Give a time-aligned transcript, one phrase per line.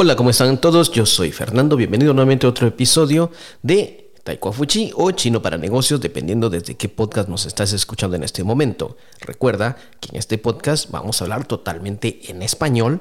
[0.00, 0.92] Hola, ¿cómo están todos?
[0.92, 3.32] Yo soy Fernando, bienvenido nuevamente a otro episodio
[3.64, 8.44] de Taekwondo o Chino para Negocios, dependiendo desde qué podcast nos estás escuchando en este
[8.44, 8.96] momento.
[9.18, 13.00] Recuerda que en este podcast vamos a hablar totalmente en español.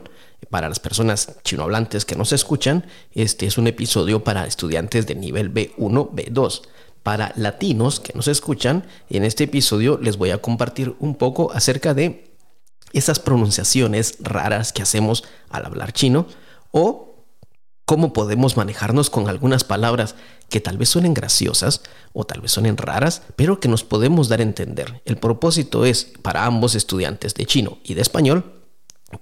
[0.50, 5.54] Para las personas chinohablantes que nos escuchan, este es un episodio para estudiantes de nivel
[5.54, 6.64] B1, B2.
[7.04, 11.94] Para latinos que nos escuchan, en este episodio les voy a compartir un poco acerca
[11.94, 12.34] de
[12.92, 16.26] esas pronunciaciones raras que hacemos al hablar chino
[16.72, 17.26] o
[17.86, 20.16] cómo podemos manejarnos con algunas palabras
[20.50, 21.82] que tal vez suenen graciosas
[22.12, 25.02] o tal vez suenen raras, pero que nos podemos dar a entender.
[25.06, 28.58] El propósito es, para ambos estudiantes de chino y de español,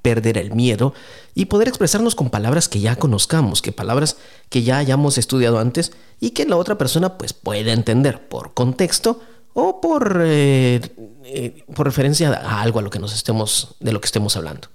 [0.02, 0.94] perder el miedo
[1.36, 4.18] y poder expresarnos con palabras que ya conozcamos, que palabras
[4.50, 9.22] que ya hayamos estudiado antes y que la otra persona pues pueda entender por contexto
[9.54, 10.82] o por, eh,
[11.24, 14.70] eh, por referencia a algo a lo que nos estemos, de lo que estemos hablando.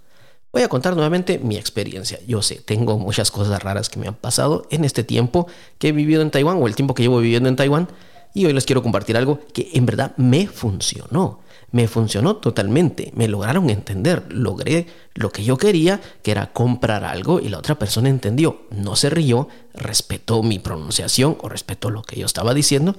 [0.53, 2.19] Voy a contar nuevamente mi experiencia.
[2.27, 5.47] Yo sé, tengo muchas cosas raras que me han pasado en este tiempo
[5.79, 7.89] que he vivido en Taiwán o el tiempo que llevo viviendo en Taiwán
[8.35, 11.41] y hoy les quiero compartir algo que en verdad me funcionó.
[11.71, 17.39] Me funcionó totalmente, me lograron entender, logré lo que yo quería, que era comprar algo
[17.39, 22.19] y la otra persona entendió, no se rió, respetó mi pronunciación o respetó lo que
[22.19, 22.97] yo estaba diciendo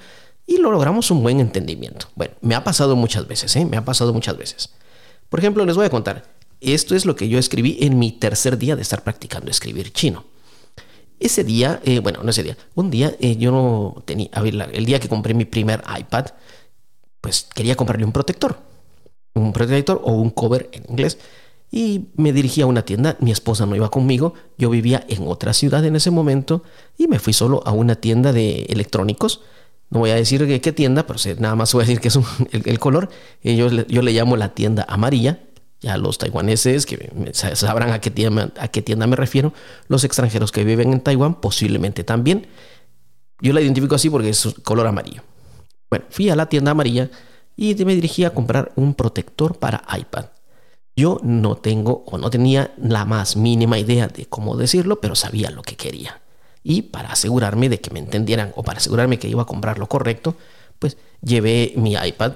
[0.47, 2.07] y lo logramos un buen entendimiento.
[2.15, 3.65] Bueno, me ha pasado muchas veces, ¿eh?
[3.65, 4.69] me ha pasado muchas veces.
[5.27, 6.23] Por ejemplo, les voy a contar,
[6.61, 10.25] esto es lo que yo escribí en mi tercer día de estar practicando escribir chino.
[11.19, 14.85] Ese día, eh, bueno, no ese día, un día eh, yo no tenía, a el
[14.85, 16.27] día que compré mi primer iPad,
[17.19, 18.57] pues quería comprarle un protector,
[19.33, 21.17] un protector o un cover en inglés.
[21.71, 25.53] Y me dirigí a una tienda, mi esposa no iba conmigo, yo vivía en otra
[25.53, 26.63] ciudad en ese momento
[26.97, 29.41] y me fui solo a una tienda de electrónicos.
[29.89, 32.19] No voy a decir qué tienda, pero nada más voy a decir que es
[32.51, 33.09] el, color.
[33.43, 35.39] Yo, yo le llamo la tienda amarilla
[35.81, 39.53] ya los taiwaneses que sabrán a qué, tienda, a qué tienda me refiero,
[39.87, 42.47] los extranjeros que viven en Taiwán posiblemente también.
[43.41, 45.23] Yo la identifico así porque es color amarillo.
[45.89, 47.09] Bueno, fui a la tienda amarilla
[47.57, 50.25] y me dirigí a comprar un protector para iPad.
[50.95, 55.49] Yo no tengo o no tenía la más mínima idea de cómo decirlo, pero sabía
[55.49, 56.21] lo que quería.
[56.63, 59.87] Y para asegurarme de que me entendieran o para asegurarme que iba a comprar lo
[59.87, 60.35] correcto,
[60.77, 62.33] pues llevé mi iPad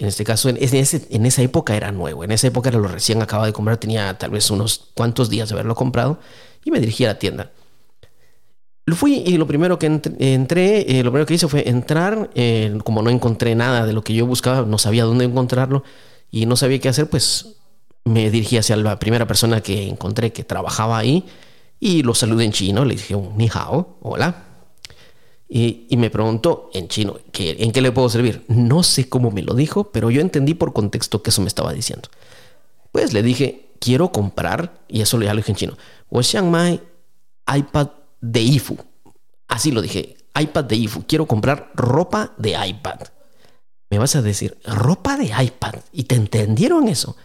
[0.00, 0.56] en este caso, en,
[1.26, 2.24] esa época era nuevo.
[2.24, 3.76] En esa época era lo recién acababa de comprar.
[3.76, 6.18] Tenía tal vez unos cuantos días de haberlo comprado.
[6.64, 7.50] Y me dirigí a la tienda.
[8.86, 12.30] Lo fui y lo primero que entré, eh, lo primero que hice fue entrar.
[12.82, 15.84] Como no encontré nada de lo que yo buscaba, no sabía dónde encontrarlo
[16.30, 17.56] y no sabía qué hacer, pues
[18.04, 21.26] me dirigí hacia la primera persona que encontré que trabajaba ahí
[21.78, 22.86] y lo saludé en chino.
[22.86, 24.49] Le dije, ni hao, hola.
[25.52, 28.44] Y, me preguntó en chino, ¿en qué le puedo servir?
[28.46, 31.72] No sé cómo me lo dijo, pero yo entendí por contexto que eso me estaba
[31.72, 32.08] diciendo.
[32.92, 35.76] Pues le dije, quiero comprar, y eso ya lo dije en chino,
[36.44, 36.80] Mai
[37.52, 37.88] iPad
[38.20, 38.78] de IFU.
[39.48, 41.04] Así lo dije, iPad de IFU.
[41.08, 43.00] Quiero comprar ropa de iPad.
[43.90, 45.74] Me vas a decir, ropa de iPad.
[45.90, 47.16] ¿Y te entendieron eso?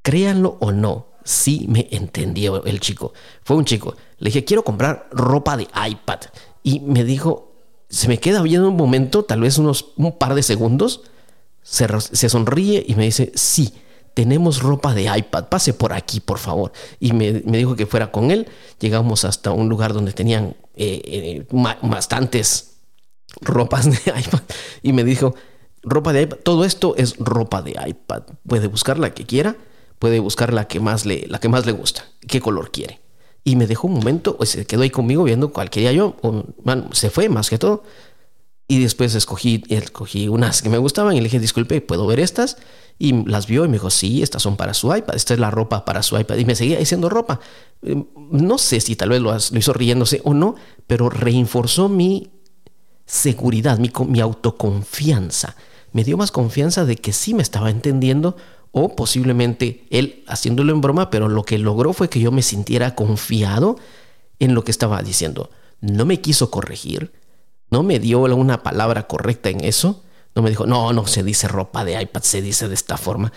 [0.00, 3.12] Créanlo o no, sí me entendió el chico.
[3.42, 3.94] Fue un chico.
[4.16, 6.20] Le dije, quiero comprar ropa de iPad.
[6.62, 7.49] Y me dijo,
[7.90, 11.02] se me queda viendo un momento, tal vez unos un par de segundos,
[11.62, 13.74] se, sonríe y me dice, sí,
[14.14, 16.72] tenemos ropa de iPad, pase por aquí, por favor.
[17.00, 18.48] Y me, dijo que fuera con él.
[18.78, 21.46] Llegamos hasta un lugar donde tenían eh, eh,
[21.82, 22.78] bastantes
[23.40, 24.40] ropas de iPad
[24.82, 25.34] y me dijo,
[25.82, 28.22] ropa de iPad, todo esto es ropa de iPad.
[28.46, 29.56] Puede buscar la que quiera,
[29.98, 33.00] puede buscar la que más le, la que más le gusta, qué color quiere.
[33.42, 36.16] Y me dejó un momento, pues, se quedó ahí conmigo viendo cuál quería yo.
[36.92, 37.82] se fue más que todo.
[38.70, 42.56] Y después escogí, escogí unas que me gustaban y le dije, disculpe, ¿puedo ver estas?
[43.00, 45.50] Y las vio y me dijo, sí, estas son para su iPad, esta es la
[45.50, 46.36] ropa para su iPad.
[46.36, 47.40] Y me seguía diciendo ropa.
[47.82, 50.54] Eh, no sé si tal vez lo, hizo riéndose o no,
[50.86, 52.30] pero reforzó mi
[53.06, 55.56] seguridad, mi, mi autoconfianza.
[55.92, 58.36] Me dio más confianza de que sí me estaba entendiendo
[58.72, 62.94] o posiblemente él haciéndolo en broma, pero lo que logró fue que yo me sintiera
[62.94, 63.76] confiado
[64.38, 65.50] en lo que estaba diciendo.
[65.80, 67.12] No me quiso corregir,
[67.70, 70.02] no me dio una palabra correcta en eso,
[70.34, 73.32] no me dijo, no, no se dice ropa de iPad, se dice de esta forma.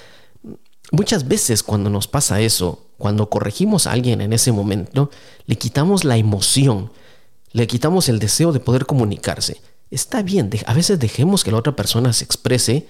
[0.91, 5.09] Muchas veces cuando nos pasa eso, cuando corregimos a alguien en ese momento,
[5.47, 6.91] le quitamos la emoción,
[7.51, 9.61] le quitamos el deseo de poder comunicarse.
[9.89, 12.87] Está bien, a veces dejemos que la otra persona se exprese,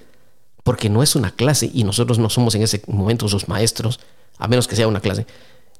[0.63, 3.99] porque no es una clase y nosotros no somos en ese momento los maestros,
[4.37, 5.27] a menos que sea una clase.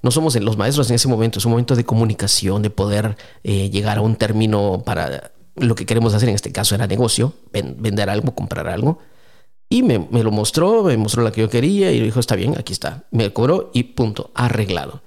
[0.02, 3.70] No somos los maestros en ese momento, es un momento de comunicación, de poder eh,
[3.70, 8.10] llegar a un término para lo que queremos hacer, en este caso era negocio, vender
[8.10, 9.00] algo, comprar algo.
[9.70, 12.56] Y me, me, lo mostró, me mostró la que yo quería y dijo, está bien,
[12.58, 13.06] aquí está.
[13.12, 15.02] Me cobró y punto, arreglado.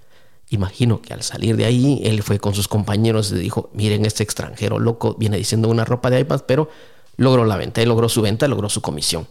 [0.49, 4.23] Imagino que al salir de ahí, él fue con sus compañeros y dijo, miren, este
[4.23, 6.71] extranjero loco viene diciendo una ropa de iPad, pero
[7.17, 9.27] logró la venta, él logró su venta, logró su comisión.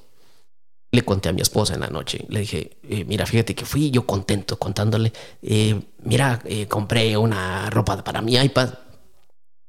[0.95, 3.91] Le conté a mi esposa en la noche, le dije, eh, mira, fíjate que fui
[3.91, 5.11] yo contento contándole,
[5.41, 8.75] eh, mira, eh, compré una ropa para mi iPad.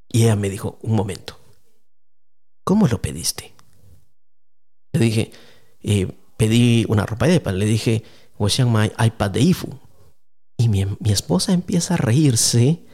[0.08, 1.37] Y ella me dijo, un momento,
[2.62, 3.52] ¿cómo lo pediste?
[4.93, 5.32] Le dije,
[6.37, 8.05] pedí una ropa de iPad, le dije,
[8.38, 9.69] my iPad de IFU.
[10.56, 12.84] Y mi, mi, esposa empieza a reírse.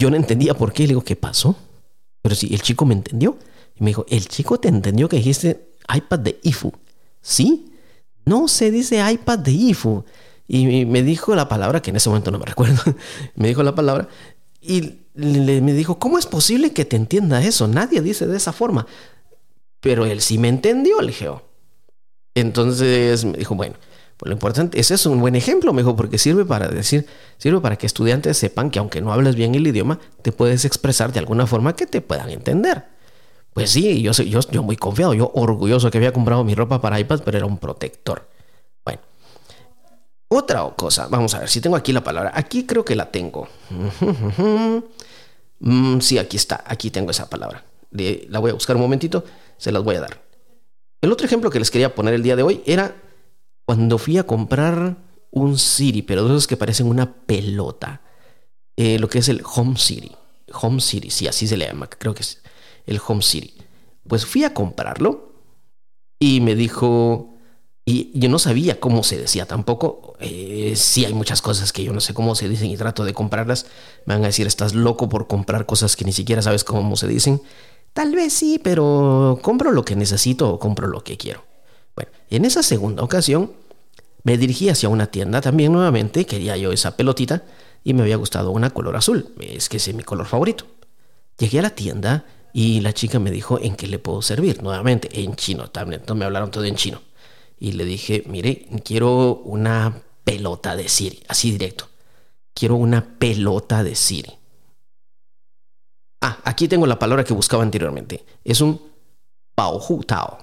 [0.00, 0.82] Yo no entendía por qué.
[0.82, 1.56] Le digo, ¿qué pasó?
[2.22, 3.38] Pero sí, el chico me entendió.
[3.76, 6.72] Y me dijo, ¿el chico te entendió que dijiste iPad de IFU?
[7.26, 7.72] ¿Sí?
[8.24, 10.04] No se dice iPad de IFU.
[10.46, 12.80] Y me dijo la palabra, que en ese momento no me recuerdo.
[13.34, 14.08] me dijo la palabra.
[14.60, 17.66] Y le, me dijo, ¿cómo es posible que te entienda eso?
[17.66, 18.86] Nadie dice de esa forma.
[19.80, 21.28] Pero él sí me entendió, le dije.
[21.28, 21.42] Oh".
[22.36, 23.74] Entonces me dijo, bueno,
[24.16, 27.06] pues lo importante, ese es un buen ejemplo, mejor, porque sirve para decir,
[27.38, 31.12] sirve para que estudiantes sepan que aunque no hables bien el idioma, te puedes expresar
[31.12, 32.95] de alguna forma que te puedan entender.
[33.56, 37.00] Pues sí, yo, yo, yo muy confiado, yo orgulloso que había comprado mi ropa para
[37.00, 38.28] iPad, pero era un protector.
[38.84, 39.00] Bueno,
[40.28, 42.32] otra cosa, vamos a ver si tengo aquí la palabra.
[42.34, 43.48] Aquí creo que la tengo.
[45.58, 47.64] Mm, sí, aquí está, aquí tengo esa palabra.
[48.28, 49.24] La voy a buscar un momentito,
[49.56, 50.22] se las voy a dar.
[51.00, 52.94] El otro ejemplo que les quería poner el día de hoy era
[53.64, 54.98] cuando fui a comprar
[55.30, 58.02] un City, pero de esos que parecen una pelota,
[58.76, 60.12] eh, lo que es el Home City.
[60.60, 62.42] Home City, sí, así se le llama, creo que es
[62.86, 63.54] el Home City.
[64.08, 65.32] Pues fui a comprarlo
[66.18, 67.34] y me dijo,
[67.84, 70.16] y yo no sabía cómo se decía tampoco.
[70.20, 73.14] Eh, sí hay muchas cosas que yo no sé cómo se dicen y trato de
[73.14, 73.66] comprarlas.
[74.06, 77.08] Me van a decir, estás loco por comprar cosas que ni siquiera sabes cómo se
[77.08, 77.42] dicen.
[77.92, 81.44] Tal vez sí, pero compro lo que necesito o compro lo que quiero.
[81.94, 83.52] Bueno, en esa segunda ocasión
[84.22, 87.44] me dirigí hacia una tienda también nuevamente, quería yo esa pelotita
[87.84, 90.66] y me había gustado una color azul, es que ese es mi color favorito.
[91.38, 95.08] Llegué a la tienda y la chica me dijo en qué le puedo servir, nuevamente
[95.20, 97.00] en chino, también me hablaron todo en chino.
[97.58, 101.88] Y le dije, mire, quiero una pelota de Siri, así directo.
[102.52, 104.32] Quiero una pelota de Siri.
[106.20, 108.24] Ah, aquí tengo la palabra que buscaba anteriormente.
[108.42, 108.80] Es un
[109.56, 110.38] Hu Tao.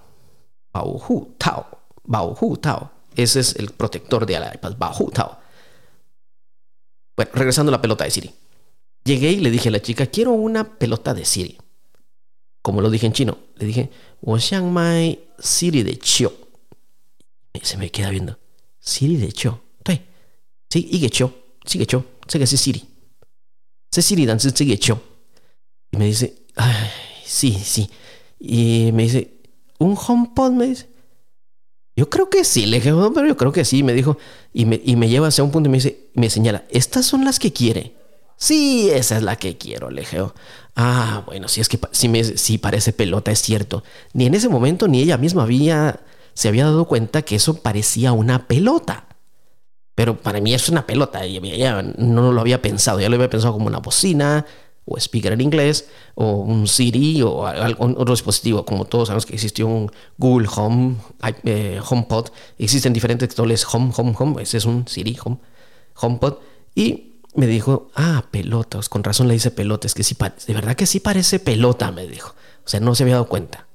[0.74, 1.66] Hu Tao.
[2.40, 2.92] Hu Tao.
[3.16, 4.76] Ese es el protector de iPad.
[5.00, 5.38] Hu Tao.
[7.16, 8.34] Bueno, regresando a la pelota de Siri.
[9.04, 11.58] Llegué y le dije a la chica, quiero una pelota de Siri.
[12.64, 13.92] Como lo dije en chino, le dije,
[14.64, 16.34] Mai Siri de Chio.
[17.62, 18.40] Se me queda viendo.
[18.80, 19.62] Siri de Chio.
[20.74, 21.32] Sí, y que Chio.
[21.66, 22.04] Sí, que Chio.
[22.28, 22.84] Sé que es Siri.
[23.92, 25.00] Sé Siri, dan sigue Chio.
[25.92, 26.90] Y me dice, Ay,
[27.24, 27.92] sí, sí.
[28.40, 29.40] Y me dice,
[29.78, 30.52] ¿un HomePod?
[30.54, 30.90] Me dice.
[31.96, 34.18] Yo creo que sí, le dije, pero yo creo que sí, me dijo.
[34.52, 37.24] Y me, y me lleva hacia un punto y me dice, me señala, estas son
[37.24, 37.94] las que quiere.
[38.44, 40.22] Sí, esa es la que quiero, le dije.
[40.76, 43.84] Ah, bueno, si es que sí, me, sí parece pelota, es cierto.
[44.12, 46.02] Ni en ese momento ni ella misma había,
[46.34, 49.08] se había dado cuenta que eso parecía una pelota.
[49.96, 53.54] Pero para mí es una pelota, ella no lo había pensado, ya lo había pensado
[53.54, 54.46] como una bocina,
[54.84, 58.66] o speaker en inglés, o un Siri, o algún otro dispositivo.
[58.66, 60.98] Como todos sabemos que existió un Google Home,
[61.46, 62.28] eh, HomePod,
[62.60, 65.38] existen diferentes actuales Home, Home, Home, ese es un Siri, Home,
[65.96, 66.40] HomePod,
[66.76, 70.16] y me dijo, ah, pelotas, con razón le dice pelotas, que sí,
[70.48, 72.36] de verdad que sí parece pelota, me dijo.
[72.66, 73.68] O sea, no se había dado cuenta.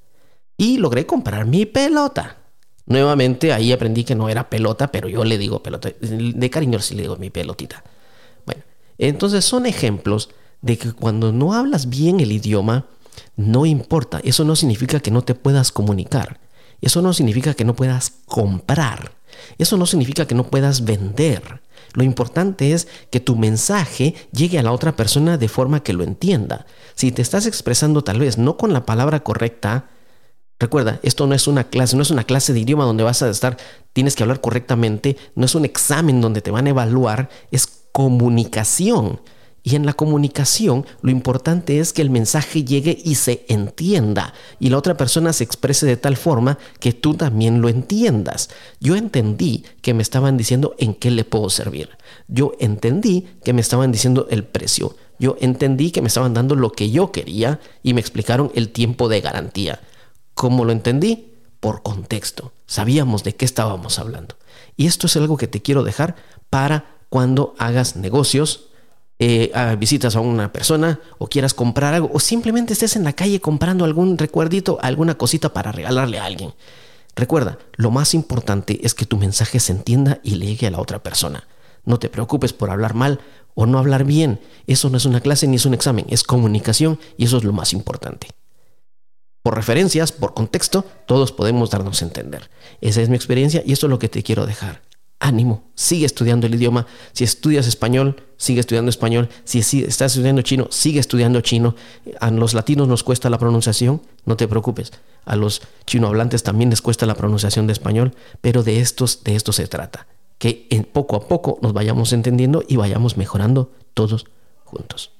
[0.56, 2.38] Y logré comprar mi pelota.
[2.86, 5.90] Nuevamente ahí aprendí que no era pelota, pero yo le digo pelota.
[6.00, 7.84] De cariño sí le digo mi pelotita.
[8.46, 8.62] Bueno,
[8.96, 10.30] entonces son ejemplos
[10.62, 12.86] de que cuando no hablas bien el idioma,
[13.36, 16.40] no importa, eso no significa que no te puedas comunicar,
[16.80, 19.12] eso no significa que no puedas comprar,
[19.58, 21.60] eso no significa que no puedas vender.
[21.94, 26.04] Lo importante es que tu mensaje llegue a la otra persona de forma que lo
[26.04, 26.66] entienda.
[26.94, 29.90] Si te estás expresando tal vez no con la palabra correcta,
[30.58, 33.30] recuerda, esto no es una clase, no es una clase de idioma donde vas a
[33.30, 33.56] estar,
[33.92, 39.20] tienes que hablar correctamente, no es un examen donde te van a evaluar, es comunicación.
[39.62, 44.70] Y en la comunicación lo importante es que el mensaje llegue y se entienda y
[44.70, 48.50] la otra persona se exprese de tal forma que tú también lo entiendas.
[48.80, 51.90] Yo entendí que me estaban diciendo en qué le puedo servir.
[52.28, 54.96] Yo entendí que me estaban diciendo el precio.
[55.18, 59.08] Yo entendí que me estaban dando lo que yo quería y me explicaron el tiempo
[59.08, 59.80] de garantía.
[60.34, 61.32] ¿Cómo lo entendí?
[61.58, 62.52] Por contexto.
[62.66, 64.36] Sabíamos de qué estábamos hablando.
[64.76, 66.14] Y esto es algo que te quiero dejar
[66.50, 68.67] para cuando hagas negocios
[69.18, 73.40] eh, visitas a una persona o quieras comprar algo o simplemente estés en la calle
[73.40, 76.52] comprando algún recuerdito, alguna cosita para regalarle a alguien.
[77.16, 80.80] Recuerda, lo más importante es que tu mensaje se entienda y le llegue a la
[80.80, 81.48] otra persona.
[81.84, 83.20] No te preocupes por hablar mal
[83.54, 84.40] o no hablar bien.
[84.68, 87.52] Eso no es una clase ni es un examen, es comunicación y eso es lo
[87.52, 88.28] más importante.
[89.42, 92.50] Por referencias, por contexto, todos podemos darnos a entender.
[92.80, 94.82] Esa es mi experiencia y esto es lo que te quiero dejar.
[95.20, 96.86] Ánimo, sigue estudiando el idioma.
[97.12, 99.28] Si estudias español, sigue estudiando español.
[99.44, 101.74] Si estás estudiando chino, sigue estudiando chino.
[102.20, 104.92] A los latinos nos cuesta la pronunciación, no te preocupes.
[105.24, 109.52] A los chinohablantes también les cuesta la pronunciación de español, pero de estos, de esto
[109.52, 110.06] se trata.
[110.38, 114.26] Que poco a poco nos vayamos entendiendo y vayamos mejorando todos
[114.64, 115.17] juntos.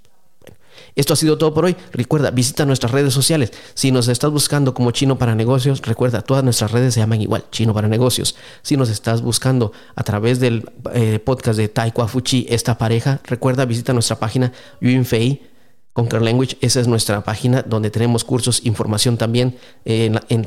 [0.99, 1.77] Esto ha sido todo por hoy.
[1.93, 3.53] Recuerda, visita nuestras redes sociales.
[3.75, 7.45] Si nos estás buscando como Chino para Negocios, recuerda, todas nuestras redes se llaman igual,
[7.53, 8.35] Chino para Negocios.
[8.63, 13.65] Si nos estás buscando a través del eh, podcast de Taekwa Fuchi, esta pareja, recuerda,
[13.65, 15.47] visita nuestra página Yunfei
[15.93, 19.57] Conquer Language, esa es nuestra página donde tenemos cursos, información también.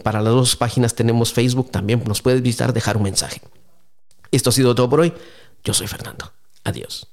[0.03, 3.41] para las dos páginas tenemos Facebook, también nos puedes visitar, dejar un mensaje.
[4.31, 5.13] Esto ha sido todo por hoy.
[5.63, 6.33] Yo soy Fernando.
[6.65, 7.10] Adiós.